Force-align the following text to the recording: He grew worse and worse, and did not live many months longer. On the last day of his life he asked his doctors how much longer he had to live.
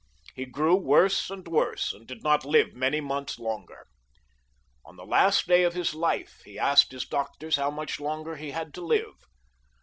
He 0.33 0.45
grew 0.47 0.73
worse 0.75 1.29
and 1.29 1.47
worse, 1.47 1.93
and 1.93 2.07
did 2.07 2.23
not 2.23 2.43
live 2.43 2.73
many 2.73 2.99
months 2.99 3.37
longer. 3.37 3.85
On 4.83 4.95
the 4.95 5.05
last 5.05 5.45
day 5.45 5.61
of 5.61 5.75
his 5.75 5.93
life 5.93 6.41
he 6.43 6.57
asked 6.57 6.91
his 6.91 7.05
doctors 7.05 7.55
how 7.57 7.69
much 7.69 7.99
longer 7.99 8.35
he 8.35 8.49
had 8.49 8.73
to 8.73 8.81
live. 8.83 9.13